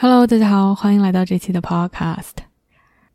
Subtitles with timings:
[0.00, 2.34] Hello，大家好，欢迎来到这期的 Podcast。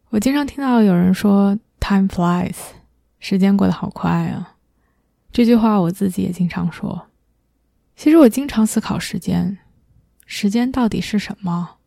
[0.09, 2.57] 我经常听到有人说 “Time flies”，
[3.19, 4.57] 时间过得好快啊。
[5.31, 7.07] 这句话我自己也经常说。
[7.95, 9.59] 其实我经常思考时间，
[10.25, 11.77] 时间到底是什么？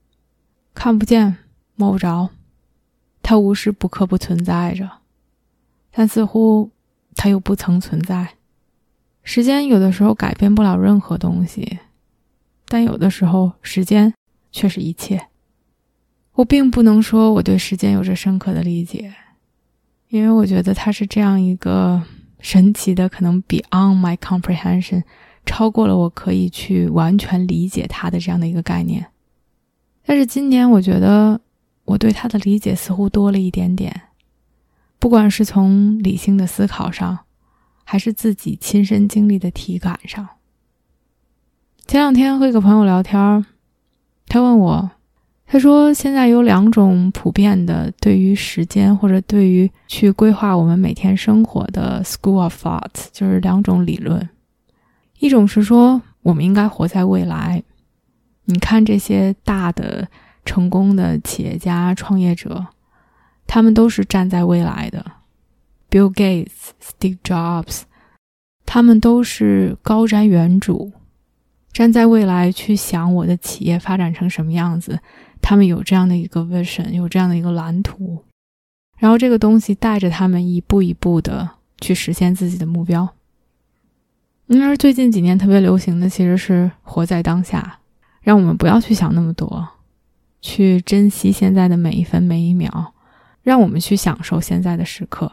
[0.72, 1.36] 看不见，
[1.74, 2.30] 摸不着，
[3.22, 4.90] 它无时不刻不存在着，
[5.90, 6.70] 但似乎
[7.14, 8.36] 它又不曾存在。
[9.22, 11.80] 时间有的时候改变不了任何东西，
[12.66, 14.14] 但有的时候时间。
[14.56, 15.28] 却是一切。
[16.32, 19.14] 我并不能说我对时间有着深刻的理解，
[20.08, 22.02] 因为我觉得它是这样一个
[22.40, 25.02] 神奇的，可能 beyond my comprehension，
[25.44, 29.06] 超过了我可以去完全理解它的这样的一个概念。
[30.06, 31.38] 但是今年，我觉得
[31.84, 34.02] 我对它的理解似乎多了一点点，
[34.98, 37.18] 不管是从理性的思考上，
[37.84, 40.26] 还是自己亲身经历的体感上。
[41.86, 43.44] 前两天和一个朋友聊天儿
[44.28, 44.90] 他问我，
[45.46, 54.28] 他说：“现在有两种普遍的对于时间或者对于去规划我们每天生活的 school of thought，就是两种理论。
[55.20, 57.62] 一种是说我们应该活在未来。
[58.46, 60.06] 你看这些大的
[60.44, 62.66] 成功的企业家、创业者，
[63.46, 65.04] 他们都是站在未来的。
[65.88, 67.82] Bill Gates、Steve Jobs，
[68.66, 70.90] 他们都是高瞻远瞩。”
[71.76, 74.98] 站在未来去想我的企业发展成什么样子，
[75.42, 78.24] 他们有这样的一个 vision，有这样的一个蓝图，
[78.96, 81.46] 然后这个东西带着他们一步一步的
[81.78, 83.06] 去实现自己的目标。
[84.46, 87.80] 因而最近几年特别流行的其实是活在当下，
[88.22, 89.68] 让我们不要去想那么多，
[90.40, 92.94] 去珍惜现在的每一分每一秒，
[93.42, 95.30] 让我们去享受现在的时刻。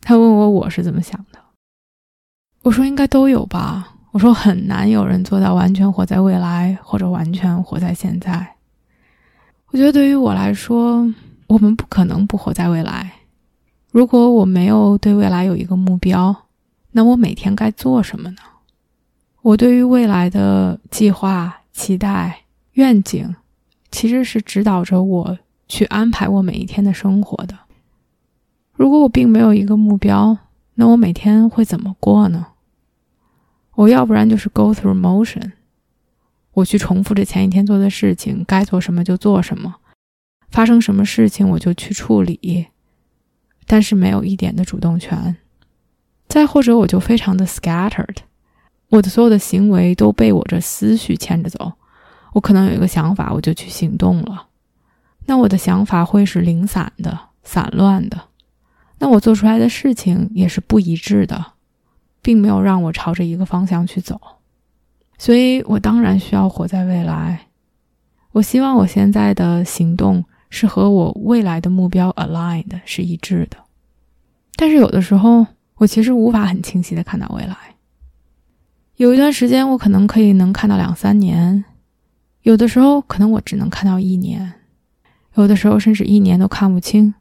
[0.00, 1.40] 他问我我是怎么想的，
[2.62, 3.96] 我说应该都有吧。
[4.18, 8.56] 我说很难有人做到完全活在未来，或者完全活在现在。
[9.68, 11.08] 我觉得对于我来说，
[11.46, 13.12] 我们不可能不活在未来。
[13.92, 16.34] 如果我没有对未来有一个目标，
[16.90, 18.38] 那我每天该做什么呢？
[19.42, 22.40] 我对于未来的计划、期待、
[22.72, 23.36] 愿景，
[23.92, 27.56] 其实是指导着我去安排我每一天的生活的。
[28.72, 30.36] 如果我并没有一个目标，
[30.74, 32.48] 那我每天会怎么过呢？
[33.78, 35.52] 我要不然就是 go through motion，
[36.52, 39.76] 我去重复着前一天做的事情，该做什么就做什么，
[40.50, 42.66] 发生什么事情我就去处理，
[43.68, 45.36] 但是没有一点的主动权。
[46.26, 48.16] 再或者我就非常的 scattered，
[48.88, 51.74] 我的所有的行为都被我这思绪牵着走。
[52.32, 54.48] 我可能有一个想法，我就去行动了，
[55.26, 58.20] 那我的想法会是零散的、散乱的，
[58.98, 61.52] 那我做出来的事情也是不一致的。
[62.22, 64.20] 并没有让我朝着一个方向去走，
[65.18, 67.46] 所以我当然需要活在未来。
[68.32, 73.56] 我希望我现在的行动是和我未来的目标 aligned 是一致的。
[74.54, 75.46] 但是有的时候，
[75.76, 77.56] 我其实无法很清晰的看到未来。
[78.96, 81.62] 有一段时间，我可能可以能看到两三年；
[82.42, 84.52] 有的时候，可能我只能看到一年；
[85.34, 87.14] 有的时候，甚至一年都看不清，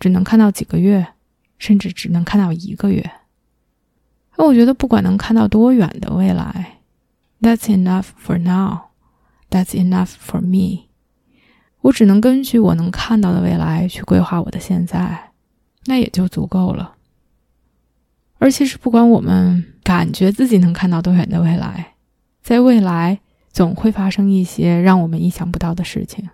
[0.00, 1.06] 只能看到几个月，
[1.58, 3.08] 甚至只能看到一个月。
[4.36, 6.78] 那我觉得，不管能看到多远的未来
[7.40, 8.80] ，That's enough for now.
[9.50, 10.88] That's enough for me.
[11.82, 15.32] 我只能根据我能看到的未来去规划我的现在，
[15.86, 16.94] 那也就足够了。
[18.38, 21.94] 而其实，不管我们感觉自己能看到多远的未来，
[22.42, 23.20] 在未来
[23.52, 26.28] 总会发生一些让我们意想不到的事情，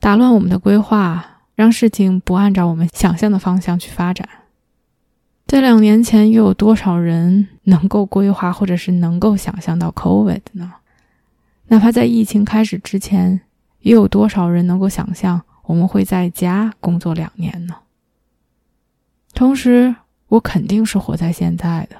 [0.00, 4.26] 打乱我们的规划，让事情不按照我们想象的方向去发展。
[5.50, 10.74] 在两年前，又有多少人能够规划，或者是能够想象到 COVID 呢？
[11.66, 13.40] 哪怕在疫情开始之前，
[13.80, 17.74] 又有多少人能够想象我们会在家工作两年呢？
[19.34, 19.92] 同时，
[20.28, 21.96] 我肯定是活在现在的，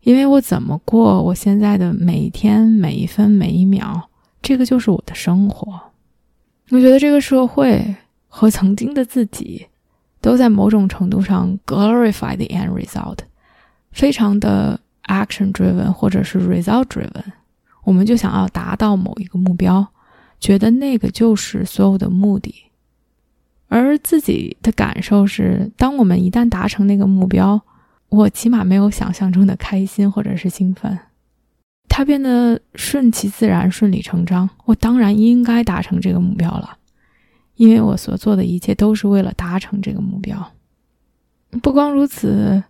[0.00, 4.08] 因为我怎么过我现在的每一天、每一分、每一秒，
[4.40, 5.78] 这个就是我的生活。
[6.70, 7.96] 我觉得这个社会
[8.28, 9.66] 和曾经的自己。
[10.24, 13.18] 都在某种程度上 glorify the end result，
[13.92, 17.24] 非常的 action driven 或者是 result driven，
[17.82, 19.86] 我们就想要达到某一个目标，
[20.40, 22.54] 觉得那个就是所有的目的。
[23.68, 27.60] 而自己的感受是，当我们一旦达成那个目标，
[28.08, 30.98] 我起码没有想象中的开心或者是兴奋，
[31.86, 34.48] 它变得顺其自然、顺理成章。
[34.64, 36.78] 我当然应该达成这个目标了，
[37.56, 40.52] 因为我所做的一切都是为了达成这个目标。
[41.62, 42.62] 不光如此，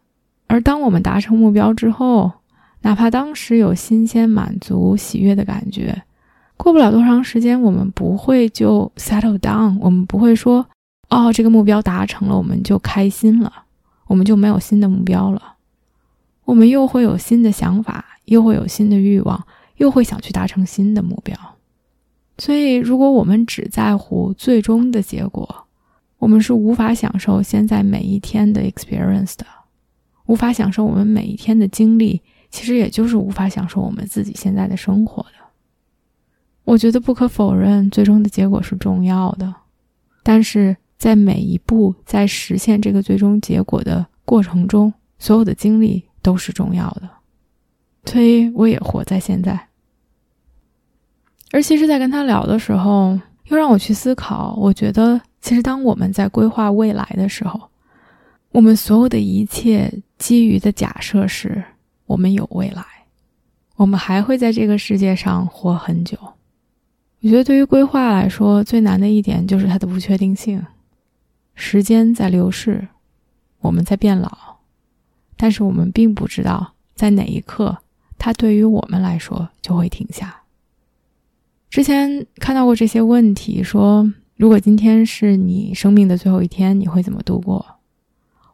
[0.46, 2.30] 而当我们达成目标之后，
[2.82, 6.02] 哪怕当时有新鲜、满足、喜悦的感觉，
[6.56, 10.66] 过不了多长时间，我们不会就 settle down，我们不会说。
[11.10, 13.52] 哦，这个目标达成了，我们就开心了，
[14.06, 15.54] 我们就没有新的目标了，
[16.44, 19.46] 我们又会有新的想法，又会有新的欲望，
[19.76, 21.36] 又会想去达成新的目标。
[22.38, 25.66] 所以，如果我们只在乎最终的结果，
[26.18, 29.46] 我们是无法享受现在每一天的 experience 的，
[30.26, 35.30] 无法享受我们每一天的经历，其实也就是无法享受我们自己现在的生活的。
[36.64, 39.54] 我觉得不可否认，最终的结果是重要的，
[40.22, 40.76] 但是。
[40.96, 47.10] 在每一步在实现这个最终结果的过程中，所有的经历都是重要的。
[48.06, 49.68] 所以我也活在现在。
[51.54, 54.56] 而其实，在跟他聊的时候，又让我去思考。
[54.58, 57.70] 我觉得，其实当我们在规划未来的时候，
[58.50, 61.62] 我们所有的一切基于的假设是
[62.06, 62.84] 我们有未来，
[63.76, 66.18] 我们还会在这个世界上活很久。
[67.20, 70.60] 我觉得，对于规划来说，最难的一点就是它的不确定性。
[71.54, 72.88] 时间在流逝，
[73.60, 74.56] 我们在变老，
[75.36, 77.78] 但是我们并不知道在哪一刻，
[78.18, 80.40] 它对于我们来说就会停下。
[81.74, 87.66] 之前看到过这些问题，说如果今天是你生命的最后一天，你会怎么度过？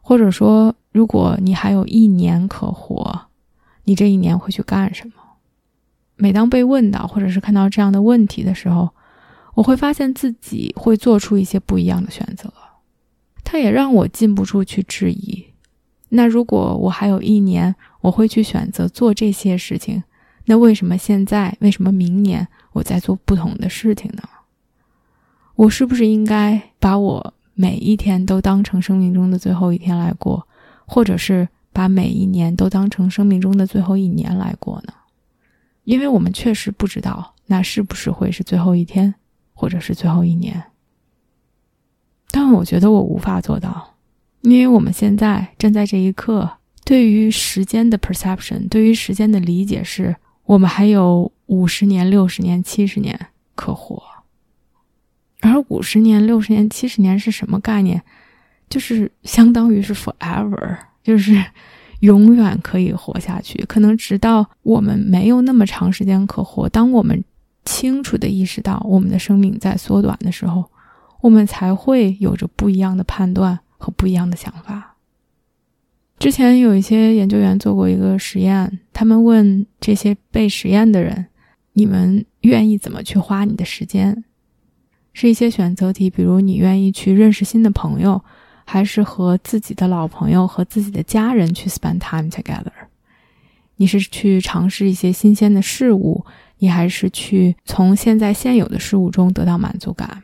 [0.01, 3.27] 或者说，如果你还有一年可活，
[3.83, 5.13] 你这一年会去干什么？
[6.15, 8.89] 每当被问到或者是看到这样的问题的时候，
[9.53, 12.51] 我会发现自己会做出一些不一样的选择。
[13.43, 15.45] 它也让我禁不住去质疑：
[16.09, 20.01] 那如果我还有一年，我会去选择做这些事情，
[20.51, 24.23] 那为什么现在，为什么明年我在做不同的事情呢？
[25.55, 30.45] 我是不是应该把我每一天都当成生命中的最后一天来过，
[30.85, 34.93] 或者是把每一年都当成生命中的最后一年来过呢？
[35.85, 39.15] 因为我们确实不知道那是不是会是最后一天，
[39.53, 40.61] 或者是最后一年。
[42.29, 43.95] 但我觉得我无法做到，
[44.41, 50.13] 因为我们现在站在这一刻，对于时间的 perception，对于时间的理解是，
[50.45, 54.01] 我们还有五十年、六十年、七十年可活。
[55.41, 58.01] 而五十年、六十年、七十年是什么概念？
[58.69, 61.43] 就是相当于是 forever， 就是
[62.01, 63.57] 永远可以活下去。
[63.65, 67.23] 可能直到我们没有那么长时间可活，当我们
[67.65, 70.65] 清楚的意识到我们的生命在缩短的时候。
[71.21, 74.95] 我们才会有着不一样的判断和不一样的想法。
[76.17, 81.25] 之前有一些研究员做过一个实验，他们问这些被实验的人
[81.73, 84.23] ：“你们愿意怎么去花你的时间？”
[85.11, 88.23] 是一些选择题，比如你愿意去认识新的朋友，
[88.63, 92.71] 还是和自己的老朋友和自己的家人去 spend time together？
[93.77, 96.23] 你是去尝试一些新鲜的事物，
[96.59, 100.21] 你还是去从现在现有的事物中得到满足感？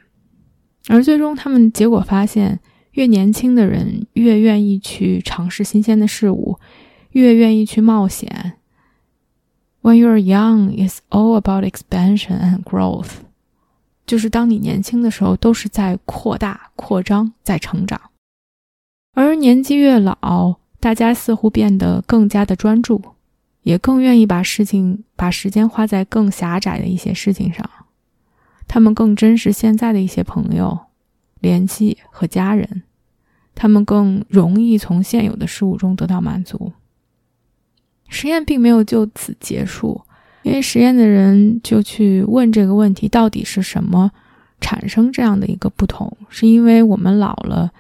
[0.88, 2.60] 而最终，他们结果发现，
[2.92, 6.60] 越年轻的人越愿意去尝试新鲜的事物，
[7.14, 8.54] 越愿意去冒险。
[9.88, 13.12] When you're young, it's all about expansion and growth。
[14.06, 17.98] 就是当你年轻的时候，都是在扩大、扩张、在成长。
[19.14, 23.02] 而年纪越老，大家似乎变得更加的专注，
[23.64, 27.70] 也更愿意把事情、把时间花在更狭窄的一些事情上。
[28.68, 30.78] 他们更珍视现在的一些朋友、
[31.40, 32.84] 联系和家人，
[33.56, 36.74] 他们更容易从现有的事物中得到满足。
[38.10, 40.02] 实验并没有就此结束，
[40.44, 44.12] 因为实验的人就去问这个问题：到底是什么
[44.62, 46.12] 产生这样的一个不同？
[46.30, 47.72] 是因为我们老了，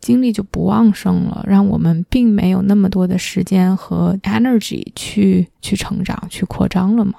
[0.00, 7.14] 精力就不旺盛了，让我们并没有那么多的时间和 energy 去去成长、去扩张了吗？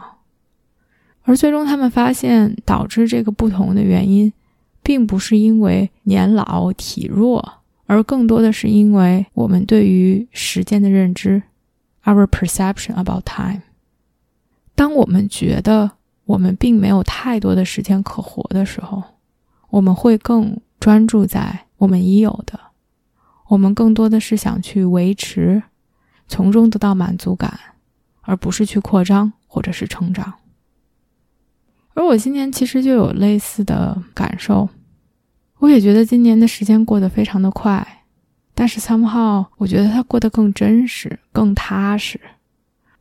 [1.23, 4.31] 而最终，他们发现导致这个不同的原因，
[4.83, 11.41] 并不是因为年老体弱，而更多的是因为我们对于时间的认知
[12.03, 13.61] ，our perception about time。
[14.75, 15.91] 当我们觉得
[16.25, 19.03] 我们并没有太多的时间可活的时候，
[19.69, 22.59] 我们会更专注在我们已有的，
[23.49, 25.63] 我们更多的是想去维持，
[26.27, 27.59] 从中得到满足感，
[28.21, 30.33] 而不是去扩张或者是成长。
[31.93, 34.67] 而我今年其实就有类似的感受，
[35.59, 38.02] 我也觉得今年的时间过得非常的快，
[38.53, 42.19] 但是 somehow 我觉得他过得更真实、更踏实，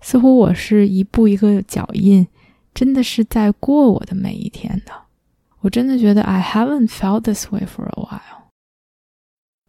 [0.00, 2.26] 似乎我是一步一个脚印，
[2.74, 4.92] 真的是在过我的每一天的。
[5.60, 8.48] 我真的觉得 I haven't felt this way for a while。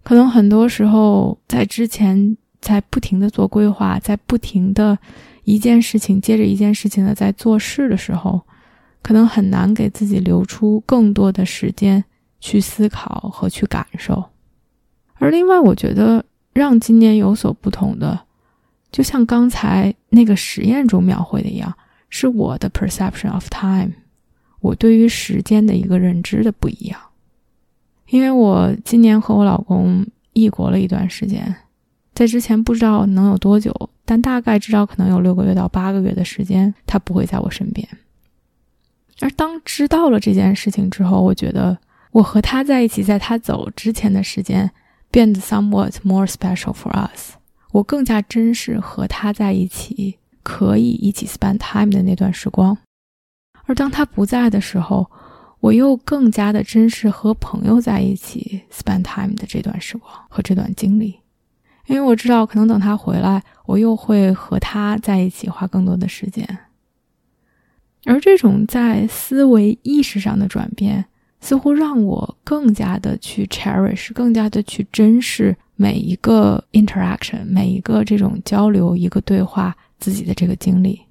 [0.03, 4.97] 可能很多时候在之前在不停的做规划，在不停的
[5.43, 8.41] 一件事情接着一件事情的在做事的时候。
[9.05, 12.01] 可能很难给自己留出更多的时间
[12.39, 14.23] 去思考和去感受，
[15.23, 18.19] 而另外，我觉得让今年有所不同的，
[18.91, 21.73] 就像刚才那个实验中描绘的一样，
[22.09, 23.93] 是我的 perception of time，
[24.59, 26.99] 我对于时间的一个认知的不一样。
[28.09, 31.55] 因为我今年和我老公异国了一段时间，
[32.13, 37.87] 在之前不知道能有多久，但大概知道可能有六个月到八个月的时间，他不会在我身边。
[39.21, 41.77] 而当知道了这件事情之后，我觉得
[42.11, 44.69] 我和他在一起，在他走之前的时间
[45.13, 47.33] 变得 somewhat more special for us。
[47.71, 52.75] 我更加珍视和他在一起可以一起 spend time 的那段时光。
[53.65, 55.09] 而当他不在的时候，
[55.59, 61.19] 我又更加的珍视和朋友在一起 spend time 的这段时光和这段经历，
[61.85, 66.57] 因为我知道可能等他回来，我又会和他在一起花更多的时间。
[68.05, 71.05] 而这种在思维意识上的转变，
[71.43, 81.01] 似乎让我更加的去 cherish，更加的去珍视每一个 interaction，每一个这种交流、一个对话自己的这个经历。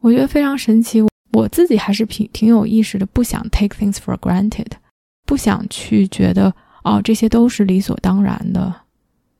[0.00, 1.02] 我觉得非常神奇。
[1.32, 4.66] 我自己还是挺挺有意识的，不想 take things for granted，
[5.24, 8.74] 不想去觉得哦这些都是理所当然的，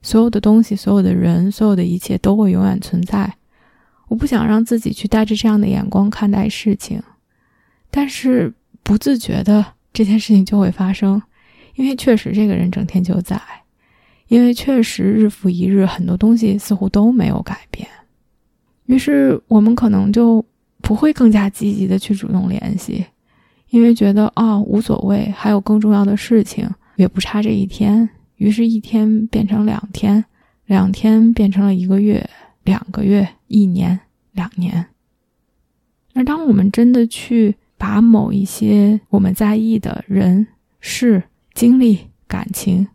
[0.01, 3.35] 所有的东西、所有的人、所有的一切都会永远存在。
[4.09, 7.03] 我不想让自己去带着这样的眼光看待事情，
[7.91, 11.21] 但是不自觉的这件事情就会发生，
[11.75, 13.41] 因为确实这个人整天就在，
[14.29, 17.89] 因为确实日复一日很多东西似乎都没有改变，
[18.87, 20.45] 于是我们可能就
[20.81, 23.05] 不会更加积极的去主动联系，
[23.71, 30.25] 因为觉得哦无所谓，还有更重要的事情，也不差这一天，于是一天变成两天，
[30.67, 32.29] 两天变成了一个月。
[32.65, 33.99] 两个月、一年、
[34.31, 34.87] 两年，
[36.15, 40.47] 而当我们真的去把某一些我们在意的人、
[40.79, 41.21] 事、
[41.53, 41.99] 经历、
[42.29, 42.87] 感情，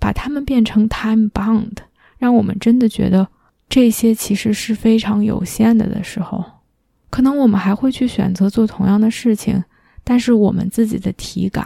[0.00, 1.76] 把它们变成 time bound，
[2.18, 3.28] 让我们真的觉得
[3.68, 6.44] 这些其实是非常有限的的时候，
[7.08, 9.62] 可能我们还会去选择做同样的事情，
[10.02, 11.64] 但是我们自己的体感、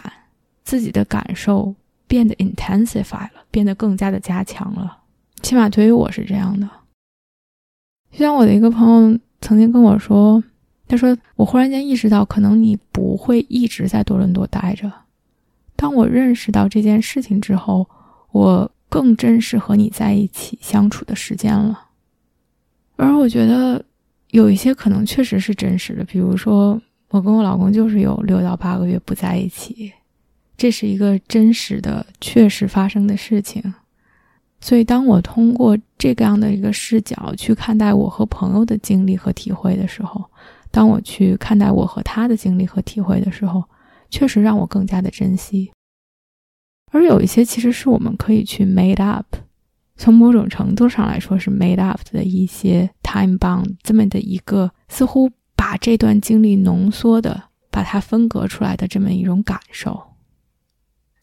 [0.62, 1.74] 自己的感受
[2.06, 4.98] 变得 intensify 了，变得更加的加强了。
[5.40, 6.68] 起码对于我是这样的。
[8.12, 10.44] 就像我的一个朋友曾经跟我说，
[10.90, 14.90] 他说：“我忽然间意识到，可能你不会一直在多伦多待着。
[15.76, 17.88] 当我认识到这件事情之后，
[18.32, 21.86] 我更珍视和你在一起相处的时间了。
[22.96, 23.82] 而我觉得
[24.32, 29.92] 有一些可能确实是真实的，比如说我跟我老公就是有六到八个月不在一起，
[30.56, 33.62] 这是一个真实的、确实发生的事情。”
[34.60, 40.22] 所以，当我通过这个样的一个视角去看待我和朋友的经历和体会的时候，
[40.70, 43.64] 当我去看待我和他的经历和体会的时候，
[44.08, 45.72] 确实让我更加的珍惜。
[46.92, 49.36] 而有一些其实是我们可以去 made up，
[49.96, 60.00] 从某种程度上来说是 made up 的一些 time bound 这么的一个似乎把这段经历浓缩的，把它分隔出来的这么一种感受。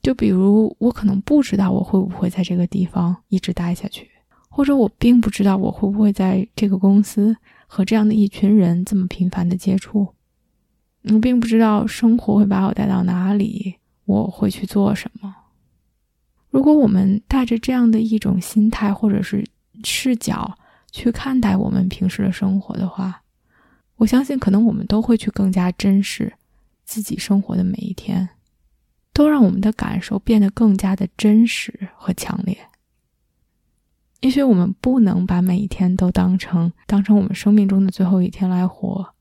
[0.02, 4.10] 就比如，我可能不知道我会不会在这个地方一直待下去，
[4.50, 7.36] 或者我并不知道我会不会在这个公司
[7.68, 10.16] 和这样的一群人这么频繁的接触。
[11.04, 15.36] 我并不知道生活会把我带到哪里，我会去做什么。
[16.50, 19.46] 如果我们带着这样的一种心态或者是
[19.84, 20.58] 视角
[20.92, 23.22] 去看待我们平时的生活的话，
[23.98, 26.34] 我相信可能我们都会去更加珍视
[26.84, 28.30] 自己生活的每一天。
[29.14, 32.56] 都让我们的感受变得更加的真实和强烈。
[34.22, 39.14] 也许我们不能把每一天都当成当成我们生命中的最后一天来活，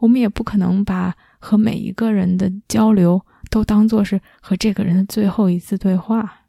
[0.00, 6.42] 我们也不可能把和每一个人的交流都当做是和这个人的最后一次对话。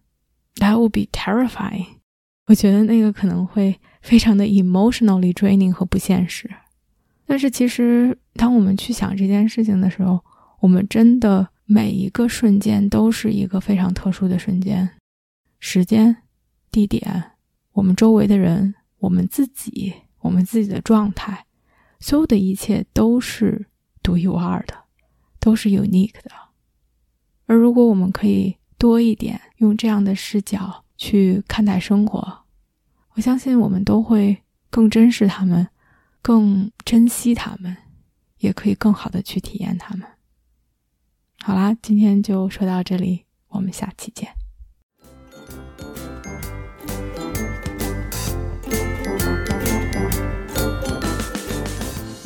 [0.55, 1.85] That would be terrifying。
[2.47, 6.49] 我觉得那个可能会非常的 emotionally draining 和不现实。
[7.25, 10.23] 但是其实，当我们去想这件事情的时候，
[10.59, 11.49] 我们真的。
[11.69, 14.89] 每一个瞬间都是一个非常特殊的瞬间，
[15.59, 16.15] 时间、
[16.71, 17.31] 地点、
[17.77, 21.45] 我们周围的人、我们自己、我们自己的状态，
[21.99, 23.67] 所有的一切都是
[24.01, 24.73] 独一无二的，
[25.39, 26.31] 都是 unique 的。
[27.45, 32.45] 而如果我们可以多一点用这样的视角去看待生活，
[33.13, 34.41] 我相信我们都会
[34.71, 35.67] 更珍视他们，
[36.23, 37.77] 更珍惜他们，
[38.39, 40.07] 也可以更好的去体验他们。
[41.43, 44.36] 好啦，今天就说到这里，我们下期见。